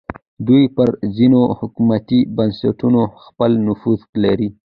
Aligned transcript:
دوی 0.47 0.63
پر 0.75 0.89
ځینو 1.15 1.41
حکومتي 1.59 2.19
بنسټونو 2.37 3.01
خپل 3.23 3.51
نفوذ 3.67 3.99
لري 4.23 4.49